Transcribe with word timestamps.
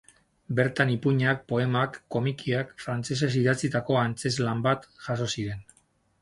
Bertan 0.59 0.91
ipuinak, 0.93 1.43
poemak, 1.51 1.99
komikiak, 2.15 2.71
frantsesez 2.85 3.29
idatzitako 3.43 3.99
antzezlan 4.05 4.65
bat... 4.71 4.89
jaso 5.05 5.29
ziren. 5.37 5.63